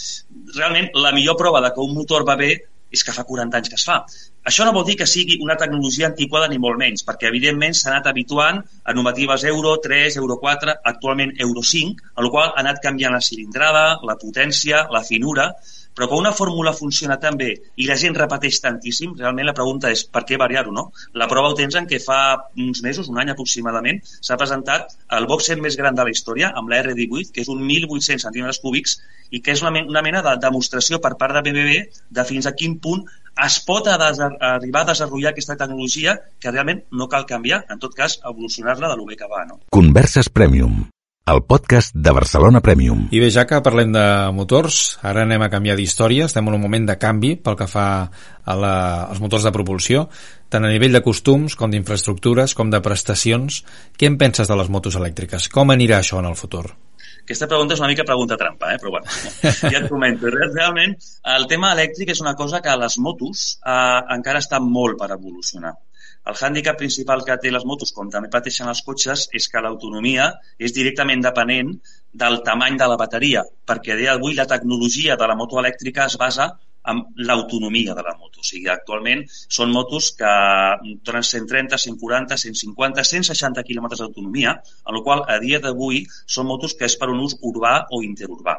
realment 0.57 0.91
la 0.95 1.13
millor 1.15 1.37
prova 1.39 1.63
de 1.63 1.71
que 1.75 1.85
un 1.85 1.95
motor 1.95 2.27
va 2.27 2.37
bé 2.37 2.51
és 2.91 3.05
que 3.07 3.15
fa 3.17 3.25
40 3.25 3.59
anys 3.59 3.73
que 3.73 3.79
es 3.79 3.87
fa. 3.87 3.99
Això 4.51 4.65
no 4.67 4.75
vol 4.77 4.87
dir 4.89 4.97
que 5.01 5.09
sigui 5.09 5.39
una 5.45 5.57
tecnologia 5.61 6.09
antiquada 6.11 6.49
ni 6.51 6.59
molt 6.63 6.81
menys, 6.81 7.05
perquè 7.07 7.29
evidentment 7.31 7.77
s'ha 7.77 7.91
anat 7.93 8.09
habituant 8.11 8.63
a 8.85 8.95
normatives 8.97 9.45
Euro 9.51 9.77
3, 9.85 10.17
Euro 10.23 10.39
4, 10.43 10.79
actualment 10.93 11.35
Euro 11.47 11.63
5, 11.73 12.11
a 12.17 12.25
la 12.25 12.33
qual 12.33 12.49
ha 12.51 12.65
anat 12.65 12.81
canviant 12.83 13.15
la 13.17 13.23
cilindrada, 13.25 13.85
la 14.11 14.17
potència, 14.21 14.87
la 14.91 15.05
finura, 15.07 15.51
però 15.95 16.09
quan 16.09 16.23
una 16.23 16.33
fórmula 16.33 16.73
funciona 16.77 17.19
tan 17.21 17.37
bé 17.41 17.51
i 17.77 17.87
la 17.89 17.97
gent 18.01 18.17
repeteix 18.17 18.61
tantíssim, 18.65 19.15
realment 19.19 19.49
la 19.49 19.57
pregunta 19.57 19.91
és 19.93 20.05
per 20.07 20.25
què 20.29 20.39
variar-ho, 20.41 20.73
no? 20.73 20.91
La 21.19 21.29
prova 21.31 21.51
ho 21.51 21.57
tens 21.59 21.77
en 21.79 21.89
què 21.91 22.01
fa 22.03 22.21
uns 22.57 22.83
mesos, 22.87 23.09
un 23.13 23.21
any 23.21 23.33
aproximadament, 23.33 24.01
s'ha 24.21 24.39
presentat 24.41 24.95
el 25.19 25.27
box 25.31 25.51
set 25.51 25.63
més 25.63 25.79
gran 25.81 25.99
de 25.99 26.07
la 26.07 26.15
història, 26.15 26.53
amb 26.57 26.71
la 26.71 26.83
R18, 26.85 27.33
que 27.35 27.45
és 27.45 27.51
un 27.53 27.65
1.800 27.67 28.27
centímetres 28.29 28.61
cúbics 28.63 29.01
i 29.31 29.41
que 29.41 29.55
és 29.55 29.63
una, 29.63 29.73
una 29.95 30.03
mena 30.07 30.23
de 30.27 30.37
demostració 30.43 31.01
per 31.03 31.17
part 31.19 31.37
de 31.37 31.45
BMW 31.47 31.83
de 32.11 32.29
fins 32.29 32.47
a 32.47 32.55
quin 32.59 32.79
punt 32.83 33.05
es 33.47 33.59
pot 33.65 33.87
a 33.89 33.97
arribar 33.97 34.83
a 34.85 34.91
desenvolupar 34.93 35.35
aquesta 35.35 35.57
tecnologia 35.57 36.17
que 36.41 36.51
realment 36.51 36.85
no 36.91 37.09
cal 37.09 37.27
canviar, 37.27 37.65
en 37.71 37.83
tot 37.83 37.95
cas, 37.97 38.19
evolucionar-la 38.25 38.91
de 38.91 38.97
lo 38.97 39.07
bé 39.07 39.17
que 39.21 39.31
va. 39.31 39.45
No? 39.49 39.61
Converses 39.75 40.29
Premium 40.29 40.83
el 41.31 41.43
podcast 41.47 41.95
de 41.95 42.11
Barcelona 42.11 42.61
Premium. 42.61 43.07
I 43.15 43.21
bé, 43.23 43.29
ja 43.31 43.47
que 43.47 43.61
parlem 43.63 43.93
de 43.95 44.05
motors, 44.35 44.99
ara 45.07 45.23
anem 45.27 45.45
a 45.45 45.51
canviar 45.53 45.77
d'història, 45.79 46.27
estem 46.27 46.49
en 46.51 46.57
un 46.59 46.63
moment 46.63 46.89
de 46.89 46.97
canvi 46.99 47.37
pel 47.39 47.57
que 47.59 47.69
fa 47.71 47.87
a 48.11 48.59
la, 48.59 48.75
als 49.07 49.23
motors 49.23 49.47
de 49.47 49.55
propulsió, 49.55 50.09
tant 50.51 50.67
a 50.67 50.73
nivell 50.73 50.97
de 50.97 51.05
costums 51.07 51.55
com 51.59 51.71
d'infraestructures 51.71 52.57
com 52.59 52.73
de 52.75 52.83
prestacions. 52.83 53.63
Què 53.97 54.11
en 54.11 54.19
penses 54.19 54.51
de 54.51 54.59
les 54.59 54.71
motos 54.73 54.99
elèctriques? 54.99 55.49
Com 55.55 55.71
anirà 55.71 56.01
això 56.03 56.19
en 56.19 56.31
el 56.33 56.39
futur? 56.39 56.67
Aquesta 57.31 57.47
pregunta 57.47 57.77
és 57.77 57.81
una 57.81 57.89
mica 57.93 58.03
pregunta 58.03 58.35
trampa, 58.35 58.73
eh? 58.75 58.79
però 58.83 58.91
bueno, 58.97 59.07
ja 59.71 59.79
et 59.79 59.85
comento. 59.87 60.33
Realment, 60.35 60.97
el 61.37 61.45
tema 61.53 61.69
elèctric 61.77 62.09
és 62.11 62.23
una 62.25 62.33
cosa 62.41 62.59
que 62.65 62.73
a 62.73 62.81
les 62.81 62.97
motos 62.99 63.45
eh, 63.63 64.01
encara 64.17 64.41
està 64.43 64.59
molt 64.65 64.99
per 64.99 65.13
evolucionar. 65.15 65.71
El 66.27 66.35
hàndicap 66.35 66.81
principal 66.81 67.23
que 67.29 67.37
té 67.45 67.53
les 67.55 67.63
motos, 67.65 67.93
com 67.95 68.11
també 68.11 68.33
pateixen 68.33 68.69
els 68.73 68.83
cotxes, 68.89 69.29
és 69.39 69.47
que 69.53 69.63
l'autonomia 69.63 70.27
és 70.59 70.75
directament 70.75 71.23
depenent 71.23 71.71
del 72.25 72.41
tamany 72.49 72.81
de 72.83 72.91
la 72.91 72.99
bateria, 72.99 73.45
perquè 73.71 73.95
a 73.95 74.01
dia 74.03 74.17
d'avui 74.17 74.35
la 74.35 74.49
tecnologia 74.51 75.15
de 75.17 75.31
la 75.31 75.39
moto 75.39 75.63
elèctrica 75.63 76.11
es 76.11 76.19
basa 76.19 76.51
en 76.89 77.03
l'autonomia 77.29 77.95
de 77.95 78.05
la 78.07 78.15
moto. 78.19 78.41
O 78.41 78.47
sigui, 78.47 78.69
actualment 78.73 79.27
són 79.31 79.75
motos 79.75 80.13
que 80.19 80.33
donen 81.07 81.27
130, 81.27 81.79
140, 81.85 82.41
150, 82.45 83.05
160 83.13 83.67
km 83.69 83.91
d'autonomia, 83.97 84.57
en 84.87 84.97
la 84.97 85.05
qual 85.05 85.27
a 85.29 85.39
dia 85.43 85.61
d'avui 85.61 86.07
són 86.27 86.49
motos 86.49 86.75
que 86.79 86.89
és 86.89 86.97
per 86.97 87.11
un 87.13 87.21
ús 87.27 87.37
urbà 87.53 87.77
o 87.91 88.03
interurbà. 88.07 88.59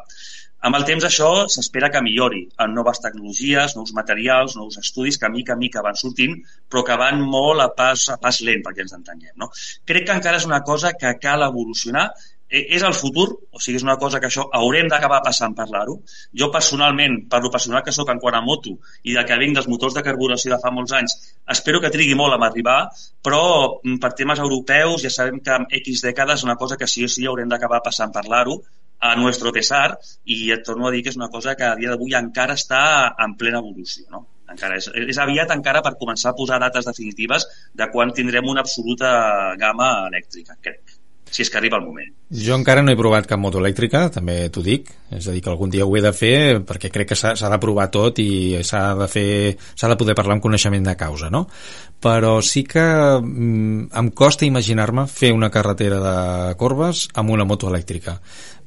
Amb 0.68 0.78
el 0.78 0.84
temps 0.86 1.06
això 1.08 1.28
s'espera 1.50 1.88
que 1.94 2.04
millori 2.06 2.44
en 2.64 2.76
noves 2.78 3.00
tecnologies, 3.02 3.74
nous 3.78 3.94
materials, 3.98 4.54
nous 4.60 4.78
estudis 4.78 5.18
que 5.22 5.30
mica 5.36 5.56
a 5.56 5.62
mica 5.62 5.82
van 5.82 5.98
sortint, 5.98 6.36
però 6.70 6.84
que 6.86 6.98
van 7.02 7.24
molt 7.32 7.64
a 7.64 7.72
pas, 7.80 8.04
a 8.14 8.20
pas 8.22 8.42
lent 8.46 8.62
perquè 8.68 8.86
ens 8.86 8.94
entenguem. 8.98 9.34
No? 9.42 9.50
Crec 9.90 10.06
que 10.06 10.20
encara 10.20 10.38
és 10.38 10.46
una 10.46 10.62
cosa 10.68 10.94
que 10.94 11.16
cal 11.24 11.48
evolucionar 11.48 12.12
és 12.52 12.84
el 12.84 12.94
futur, 12.94 13.28
o 13.52 13.60
sigui, 13.64 13.78
és 13.80 13.86
una 13.86 13.96
cosa 14.00 14.20
que 14.20 14.28
això 14.28 14.44
haurem 14.58 14.90
d'acabar 14.92 15.22
passant 15.24 15.54
parlar-ho. 15.56 15.96
Jo 16.42 16.50
personalment, 16.52 17.16
per 17.32 17.40
lo 17.44 17.52
personal 17.54 17.84
que 17.86 17.94
sóc 17.96 18.12
en 18.12 18.20
quant 18.20 18.36
a 18.36 18.42
moto 18.44 18.76
i 19.08 19.16
de 19.16 19.24
que 19.28 19.38
vinc 19.40 19.56
dels 19.56 19.70
motors 19.72 19.96
de 19.96 20.04
carburació 20.04 20.52
de 20.54 20.60
fa 20.64 20.74
molts 20.76 20.92
anys, 20.98 21.16
espero 21.56 21.80
que 21.80 21.94
trigui 21.94 22.18
molt 22.20 22.36
a 22.36 22.42
arribar, 22.50 22.82
però 23.24 23.42
mm, 23.80 23.98
per 24.04 24.12
temes 24.20 24.44
europeus 24.44 25.08
ja 25.08 25.14
sabem 25.16 25.40
que 25.40 25.56
en 25.56 25.70
X 25.80 26.04
dècades 26.04 26.42
és 26.42 26.48
una 26.50 26.60
cosa 26.60 26.78
que 26.78 26.92
sí 26.92 27.08
o 27.08 27.12
sí 27.12 27.26
haurem 27.26 27.50
d'acabar 27.50 27.82
passant 27.88 28.12
parlar-ho 28.12 28.60
a 29.02 29.16
nuestro 29.16 29.52
pesar 29.56 29.96
i 30.26 30.52
et 30.52 30.68
torno 30.68 30.88
a 30.88 30.92
dir 30.92 31.02
que 31.02 31.10
és 31.10 31.18
una 31.18 31.32
cosa 31.32 31.56
que 31.56 31.66
a 31.66 31.76
dia 31.80 31.90
d'avui 31.90 32.14
encara 32.20 32.60
està 32.60 32.84
en 33.18 33.40
plena 33.40 33.64
evolució. 33.64 34.06
No? 34.12 34.28
encara 34.52 34.76
és, 34.76 34.90
és 34.92 35.20
aviat 35.24 35.54
encara 35.56 35.80
per 35.86 35.96
començar 36.00 36.34
a 36.34 36.36
posar 36.36 36.60
dates 36.60 36.84
definitives 36.90 37.48
de 37.72 37.88
quan 37.94 38.12
tindrem 38.12 38.50
una 38.52 38.66
absoluta 38.68 39.12
gamma 39.62 39.94
elèctrica, 40.10 40.60
crec 40.60 41.00
si 41.32 41.42
és 41.46 41.50
que 41.50 41.58
arriba 41.58 41.80
el 41.80 41.86
moment. 41.88 42.12
Jo 42.32 42.56
encara 42.60 42.84
no 42.84 42.92
he 42.92 43.00
provat 43.00 43.28
cap 43.28 43.40
moto 43.40 43.62
elèctrica, 43.62 44.04
també 44.12 44.36
t'ho 44.52 44.64
dic, 44.64 44.92
és 45.16 45.28
a 45.28 45.34
dir, 45.34 45.42
que 45.44 45.50
algun 45.52 45.72
dia 45.72 45.88
ho 45.88 45.96
he 45.96 46.04
de 46.04 46.12
fer 46.16 46.60
perquè 46.68 46.92
crec 46.92 47.14
que 47.14 47.18
s'ha 47.18 47.34
de 47.36 47.60
provar 47.64 47.88
tot 47.92 48.20
i 48.20 48.60
s'ha 48.68 48.84
de 49.00 49.08
fer 49.12 49.30
s'ha 49.58 49.90
de 49.92 49.98
poder 50.00 50.16
parlar 50.16 50.38
amb 50.38 50.44
coneixement 50.44 50.86
de 50.86 50.96
causa, 51.00 51.32
no? 51.32 51.48
Però 52.02 52.40
sí 52.42 52.66
que 52.68 52.84
mm, 52.84 53.92
em 54.00 54.10
costa 54.18 54.48
imaginar-me 54.48 55.08
fer 55.08 55.32
una 55.36 55.52
carretera 55.54 56.02
de 56.04 56.56
corbes 56.60 57.08
amb 57.16 57.32
una 57.32 57.46
moto 57.48 57.72
elèctrica. 57.72 58.20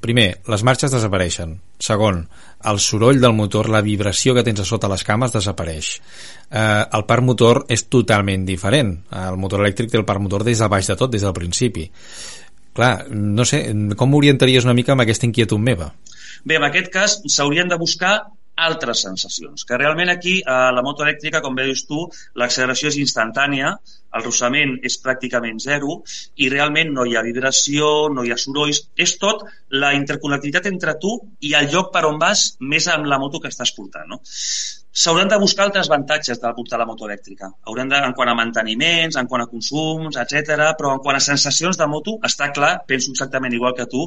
Primer, 0.05 0.29
les 0.53 0.63
marxes 0.63 0.93
desapareixen. 0.93 1.57
Segon, 1.81 2.27
el 2.69 2.79
soroll 2.81 3.23
del 3.23 3.33
motor, 3.33 3.71
la 3.73 3.81
vibració 3.85 4.35
que 4.37 4.45
tens 4.45 4.61
a 4.61 4.67
sota 4.69 4.91
les 4.93 5.05
cames 5.05 5.33
desapareix. 5.33 5.95
Eh, 6.51 6.85
el 6.85 7.05
parc 7.09 7.25
motor 7.25 7.65
és 7.73 7.87
totalment 7.89 8.45
diferent. 8.45 8.93
El 9.25 9.41
motor 9.41 9.65
elèctric 9.65 9.91
té 9.91 10.01
el 10.01 10.05
parc 10.09 10.21
motor 10.21 10.45
des 10.45 10.61
de 10.61 10.69
baix 10.69 10.93
de 10.93 10.97
tot, 11.01 11.13
des 11.13 11.25
del 11.25 11.37
principi 11.37 11.89
clar, 12.77 12.95
no 13.11 13.47
sé, 13.49 13.65
com 13.99 14.17
orientaries 14.19 14.67
una 14.67 14.77
mica 14.77 14.95
amb 14.95 15.05
aquesta 15.05 15.29
inquietud 15.29 15.63
meva? 15.63 15.93
Bé, 16.45 16.59
en 16.59 16.67
aquest 16.67 16.91
cas 16.93 17.21
s'haurien 17.31 17.71
de 17.71 17.79
buscar 17.81 18.19
altres 18.55 19.01
sensacions, 19.03 19.65
que 19.67 19.79
realment 19.79 20.11
aquí 20.13 20.37
a 20.47 20.71
la 20.73 20.83
moto 20.87 21.03
elèctrica, 21.03 21.41
com 21.43 21.57
dius 21.59 21.85
tu, 21.89 22.05
l'acceleració 22.39 22.93
és 22.93 22.99
instantània, 23.03 23.73
el 24.15 24.23
rossament 24.23 24.77
és 24.87 25.01
pràcticament 25.03 25.59
zero 25.65 25.97
i 26.39 26.49
realment 26.53 26.93
no 26.95 27.07
hi 27.07 27.17
ha 27.17 27.25
vibració, 27.27 27.91
no 28.15 28.23
hi 28.23 28.31
ha 28.31 28.39
sorolls, 28.39 28.85
és 28.95 29.17
tot 29.19 29.43
la 29.75 29.91
interconnectivitat 29.99 30.71
entre 30.71 30.95
tu 31.03 31.17
i 31.41 31.55
el 31.59 31.71
lloc 31.73 31.91
per 31.95 32.05
on 32.07 32.21
vas 32.23 32.53
més 32.61 32.87
amb 32.95 33.11
la 33.11 33.19
moto 33.19 33.43
que 33.43 33.51
estàs 33.51 33.75
portant. 33.75 34.07
No? 34.15 34.23
S'hauran 35.03 35.31
de 35.31 35.39
buscar 35.43 35.65
altres 35.67 35.91
avantatges 35.91 36.41
de 36.41 36.53
portar 36.55 36.79
la 36.79 36.87
moto 36.87 37.09
elèctrica. 37.09 37.51
Hauran 37.67 37.91
de, 37.91 37.99
en 38.09 38.15
quant 38.15 38.31
a 38.31 38.37
manteniments, 38.39 39.19
en 39.19 39.29
quant 39.31 39.43
a 39.43 39.49
consums, 39.51 40.19
etc. 40.23 40.71
però 40.79 40.95
en 40.95 41.03
quant 41.03 41.19
a 41.19 41.23
sensacions 41.27 41.81
de 41.81 41.89
moto, 41.91 42.19
està 42.31 42.53
clar, 42.55 42.77
penso 42.87 43.11
exactament 43.11 43.57
igual 43.59 43.75
que 43.75 43.89
tu, 43.91 44.07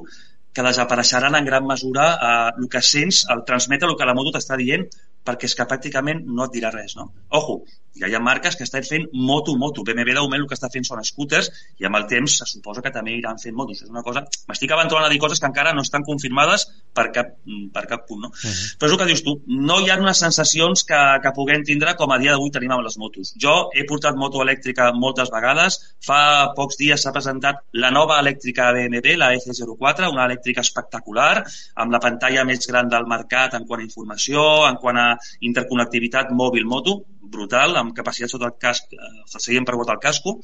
que 0.55 0.65
desapareixeran 0.65 1.35
en 1.37 1.45
gran 1.45 1.67
mesura 1.67 2.07
eh, 2.15 2.29
el 2.63 2.69
que 2.71 2.81
sents, 2.81 3.25
el 3.33 3.43
transmetre 3.49 3.91
el 3.91 3.97
que 3.99 4.07
la 4.09 4.15
moto 4.17 4.31
t'està 4.37 4.57
dient, 4.57 4.87
perquè 5.27 5.49
és 5.51 5.57
que 5.59 5.67
pràcticament 5.69 6.23
no 6.23 6.47
et 6.47 6.55
dirà 6.55 6.71
res. 6.73 6.95
No? 6.97 7.11
Ojo, 7.41 7.59
ja 7.99 8.09
hi 8.09 8.15
ha 8.15 8.21
marques 8.23 8.55
que 8.55 8.65
estan 8.67 8.85
fent 8.87 9.07
moto-moto. 9.13 9.83
BMW 9.87 10.13
de 10.13 10.23
moment 10.23 10.43
el 10.43 10.47
que 10.49 10.57
està 10.57 10.69
fent 10.73 10.85
són 10.87 11.03
scooters 11.05 11.49
i 11.81 11.87
amb 11.89 11.99
el 11.99 12.07
temps 12.09 12.37
se 12.39 12.47
suposa 12.49 12.83
que 12.85 12.93
també 12.93 13.15
iran 13.17 13.39
fent 13.41 13.55
motos. 13.57 13.83
És 13.83 13.91
una 13.93 14.03
cosa... 14.05 14.25
M'estic 14.49 14.71
aventurant 14.73 15.07
a 15.07 15.11
dir 15.11 15.19
coses 15.21 15.41
que 15.41 15.49
encara 15.49 15.73
no 15.75 15.83
estan 15.85 16.05
confirmades 16.07 16.67
per 16.97 17.09
cap, 17.15 17.33
per 17.73 17.85
cap 17.89 18.05
punt. 18.07 18.21
No? 18.25 18.29
Uh 18.29 18.47
mhm. 18.47 18.53
-huh. 18.53 18.77
Però 18.79 18.87
és 18.87 18.93
el 18.93 18.99
que 19.01 19.09
dius 19.11 19.23
tu, 19.23 19.35
no 19.47 19.79
hi 19.81 19.89
ha 19.89 19.99
unes 19.99 20.19
sensacions 20.25 20.83
que, 20.83 21.01
que 21.23 21.35
puguem 21.35 21.63
tindre 21.63 21.95
com 21.95 22.11
a 22.11 22.17
dia 22.17 22.31
d'avui 22.31 22.51
tenim 22.51 22.71
amb 22.71 22.83
les 22.83 22.97
motos. 22.97 23.33
Jo 23.37 23.69
he 23.73 23.85
portat 23.85 24.15
moto 24.15 24.41
elèctrica 24.41 24.91
moltes 24.93 25.29
vegades. 25.31 25.79
Fa 26.07 26.53
pocs 26.55 26.77
dies 26.77 27.01
s'ha 27.01 27.11
presentat 27.11 27.63
la 27.73 27.91
nova 27.91 28.19
elèctrica 28.21 28.71
BMW, 28.71 29.17
la 29.17 29.33
F04, 29.33 30.11
una 30.11 30.25
elèctrica 30.25 30.61
espectacular, 30.61 31.43
amb 31.75 31.91
la 31.91 31.99
pantalla 31.99 32.43
més 32.43 32.67
gran 32.67 32.89
del 32.89 33.05
mercat 33.05 33.53
en 33.53 33.65
quant 33.65 33.81
a 33.81 33.83
informació, 33.83 34.67
en 34.69 34.77
quant 34.81 34.97
a 34.97 35.17
interconnectivitat 35.41 36.31
mòbil-moto 36.31 37.03
brutal, 37.33 37.75
amb 37.79 37.95
capacitat 37.97 38.33
sota 38.33 38.49
el 38.49 38.57
casc, 38.61 38.93
eh, 38.93 39.13
seguint 39.37 39.67
per 39.67 39.77
botar 39.79 39.97
el 39.97 40.03
casco, 40.03 40.37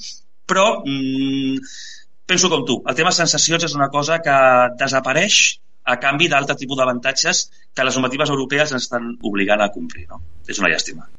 però 0.49 0.67
mm, 0.83 1.57
penso 2.29 2.49
com 2.51 2.65
tu, 2.67 2.79
el 2.87 2.97
tema 2.99 3.13
sensacions 3.15 3.65
és 3.69 3.75
una 3.79 3.89
cosa 3.93 4.19
que 4.25 4.37
desapareix 4.79 5.41
a 5.83 5.97
canvi 5.99 6.29
d'altre 6.31 6.55
tipus 6.59 6.79
d'avantatges 6.79 7.43
que 7.75 7.83
les 7.83 7.97
normatives 7.99 8.31
europees 8.31 8.71
ens 8.71 8.87
estan 8.87 9.13
obligant 9.21 9.63
a 9.63 9.71
complir. 9.73 10.07
No? 10.11 10.21
És 10.47 10.61
una 10.63 10.71
llàstima. 10.71 11.09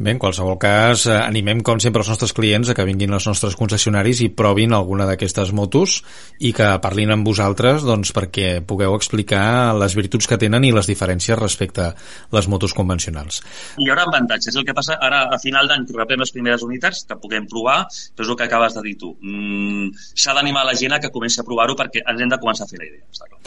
Bé, 0.00 0.14
en 0.14 0.18
qualsevol 0.18 0.56
cas, 0.56 1.02
eh, 1.04 1.12
animem 1.12 1.58
com 1.60 1.76
sempre 1.76 2.00
els 2.00 2.08
nostres 2.08 2.32
clients 2.32 2.70
a 2.70 2.74
que 2.74 2.86
vinguin 2.88 3.12
als 3.12 3.26
nostres 3.28 3.52
concessionaris 3.52 4.22
i 4.24 4.30
provin 4.32 4.72
alguna 4.72 5.04
d'aquestes 5.04 5.50
motos 5.52 5.98
i 6.40 6.54
que 6.56 6.68
parlin 6.80 7.12
amb 7.12 7.28
vosaltres 7.28 7.84
doncs, 7.84 8.14
perquè 8.16 8.62
pugueu 8.64 8.96
explicar 8.96 9.76
les 9.76 9.92
virtuts 9.98 10.24
que 10.30 10.38
tenen 10.40 10.64
i 10.64 10.72
les 10.72 10.88
diferències 10.88 11.36
respecte 11.36 11.84
a 11.84 11.92
les 12.32 12.48
motos 12.48 12.72
convencionals. 12.72 13.42
Hi 13.76 13.90
haurà 13.92 14.08
avantatges. 14.08 14.56
El 14.56 14.64
que 14.64 14.72
passa 14.78 14.96
ara 14.96 15.26
a 15.28 15.38
final 15.42 15.68
d'any 15.68 15.84
trobem 15.92 16.24
les 16.24 16.32
primeres 16.32 16.64
unitats 16.64 17.04
que 17.04 17.20
puguem 17.20 17.44
provar, 17.44 17.82
però 18.16 18.24
és 18.24 18.32
el 18.32 18.38
que 18.40 18.48
acabes 18.48 18.80
de 18.80 18.86
dir 18.88 18.96
tu. 18.96 19.18
Mm, 19.20 19.92
S'ha 20.16 20.32
d'animar 20.32 20.64
la 20.64 20.78
gent 20.80 20.96
a 20.96 21.00
que 21.04 21.12
comenci 21.12 21.44
a 21.44 21.44
provar-ho 21.44 21.76
perquè 21.76 22.06
ens 22.06 22.24
hem 22.24 22.32
de 22.32 22.40
començar 22.40 22.64
a 22.64 22.72
fer 22.72 22.80
la 22.80 22.88
idea. 22.88 23.04
Està 23.12 23.28
clar. 23.28 23.44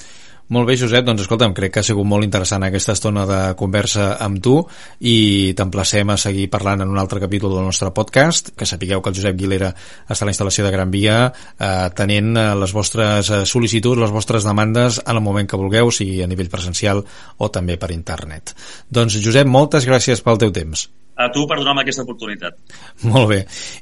Molt 0.51 0.67
bé, 0.67 0.75
Josep, 0.75 1.05
doncs 1.07 1.23
escolta'm, 1.23 1.53
crec 1.55 1.71
que 1.71 1.79
ha 1.79 1.87
sigut 1.87 2.03
molt 2.03 2.25
interessant 2.25 2.65
aquesta 2.67 2.91
estona 2.97 3.23
de 3.25 3.37
conversa 3.55 4.09
amb 4.21 4.41
tu 4.43 4.57
i 4.99 5.53
t'emplacem 5.55 6.09
a 6.11 6.17
seguir 6.19 6.49
parlant 6.51 6.83
en 6.83 6.91
un 6.91 6.99
altre 6.99 7.21
capítol 7.23 7.55
del 7.55 7.63
nostre 7.63 7.93
podcast, 7.95 8.51
que 8.57 8.67
sapigueu 8.67 9.01
que 9.01 9.13
el 9.13 9.15
Josep 9.15 9.37
Guilera 9.39 9.71
està 10.03 10.25
a 10.25 10.27
la 10.27 10.33
instal·lació 10.35 10.65
de 10.67 10.73
Gran 10.75 10.91
Via 10.91 11.15
eh, 11.31 11.87
tenint 11.95 12.35
eh, 12.35 12.49
les 12.59 12.73
vostres 12.75 13.31
eh, 13.31 13.43
sol·licituds, 13.47 14.01
les 14.03 14.11
vostres 14.11 14.43
demandes 14.43 14.99
en 15.05 15.15
el 15.15 15.23
moment 15.23 15.47
que 15.47 15.59
vulgueu, 15.59 15.93
sigui 15.95 16.19
a 16.21 16.27
nivell 16.27 16.51
presencial 16.51 17.05
o 17.37 17.49
també 17.49 17.79
per 17.79 17.93
internet. 17.95 18.51
Doncs 18.91 19.21
Josep, 19.23 19.47
moltes 19.47 19.87
gràcies 19.87 20.21
pel 20.27 20.43
teu 20.43 20.51
temps 20.51 20.89
a 21.15 21.29
tu 21.33 21.45
per 21.49 21.59
donar-me 21.59 21.83
aquesta 21.83 22.03
oportunitat. 22.05 22.57
Molt 23.05 23.29
bé. 23.29 23.39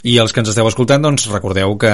I 0.07 0.17
els 0.21 0.33
que 0.33 0.43
ens 0.43 0.51
esteu 0.51 0.67
escoltant, 0.67 1.03
doncs 1.03 1.29
recordeu 1.31 1.77
que 1.79 1.91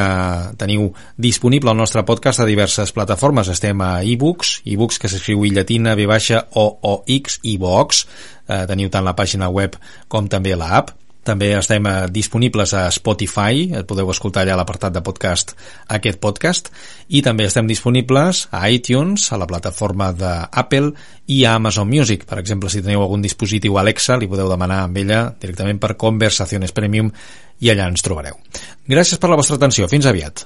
teniu 0.59 0.89
disponible 1.17 1.73
el 1.73 1.79
nostre 1.79 2.03
podcast 2.07 2.41
a 2.41 2.49
diverses 2.49 2.93
plataformes. 2.95 3.51
Estem 3.53 3.81
a 3.85 3.91
ebooks, 4.03 4.61
ebooks 4.65 5.01
que 5.01 5.11
s'escriu 5.11 5.45
i 5.45 5.53
llatina, 5.53 5.95
v 5.97 6.07
baixa, 6.09 6.45
o, 6.57 6.67
o, 6.81 6.95
x, 7.19 7.41
i 7.45 7.57
box. 7.61 8.05
Eh, 8.47 8.63
teniu 8.69 8.89
tant 8.89 9.05
la 9.05 9.15
pàgina 9.17 9.51
web 9.53 9.75
com 10.07 10.29
també 10.31 10.55
la 10.57 10.71
app 10.79 10.95
també 11.27 11.51
estem 11.57 11.85
eh, 11.85 11.95
disponibles 12.13 12.73
a 12.77 12.87
Spotify, 12.93 13.67
podeu 13.87 14.09
escoltar 14.13 14.45
allà 14.45 14.55
l'apartat 14.59 14.95
de 14.95 15.03
podcast 15.05 15.53
aquest 15.93 16.21
podcast, 16.23 16.71
i 17.07 17.21
també 17.25 17.47
estem 17.47 17.67
disponibles 17.67 18.45
a 18.51 18.63
iTunes, 18.71 19.27
a 19.31 19.39
la 19.41 19.47
plataforma 19.49 20.13
d'Apple 20.15 20.93
i 21.27 21.43
a 21.45 21.57
Amazon 21.59 21.89
Music. 21.91 22.25
Per 22.27 22.39
exemple, 22.39 22.71
si 22.71 22.81
teniu 22.81 23.03
algun 23.03 23.25
dispositiu 23.25 23.77
Alexa, 23.77 24.17
li 24.17 24.29
podeu 24.31 24.49
demanar 24.49 24.85
amb 24.85 24.97
ella 25.03 25.21
directament 25.39 25.83
per 25.83 25.97
Conversaciones 25.99 26.71
Premium 26.71 27.11
i 27.59 27.71
allà 27.73 27.89
ens 27.91 28.05
trobareu. 28.05 28.39
Gràcies 28.87 29.19
per 29.19 29.31
la 29.31 29.39
vostra 29.39 29.57
atenció. 29.59 29.87
Fins 29.91 30.07
aviat. 30.07 30.45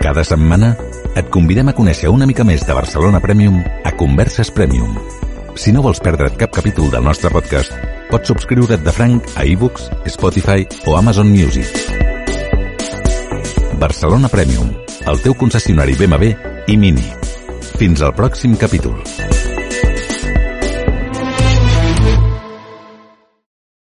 Cada 0.00 0.24
setmana 0.24 0.74
et 1.18 1.28
convidem 1.34 1.68
a 1.68 1.76
conèixer 1.76 2.10
una 2.10 2.26
mica 2.26 2.46
més 2.46 2.64
de 2.66 2.76
Barcelona 2.76 3.20
Premium 3.20 3.60
a 3.84 3.92
Converses 3.98 4.50
Premium. 4.54 4.96
Si 5.60 5.74
no 5.74 5.82
vols 5.84 6.00
perdre't 6.00 6.38
cap 6.40 6.54
capítol 6.54 6.88
del 6.92 7.04
nostre 7.04 7.30
podcast, 7.34 7.74
Pots 8.10 8.26
subscriure't 8.26 8.82
de 8.82 8.92
franc 8.92 9.22
a 9.38 9.44
ebooks, 9.46 9.86
Spotify 10.10 10.66
o 10.86 10.96
Amazon 10.98 11.30
Music. 11.30 11.70
Barcelona 13.78 14.28
Premium, 14.28 14.74
el 15.06 15.22
teu 15.22 15.38
concessionari 15.38 15.94
BMW 15.94 16.34
i 16.66 16.76
Mini. 16.76 17.06
Fins 17.78 18.02
al 18.02 18.16
pròxim 18.18 18.58
capítol. 18.58 18.98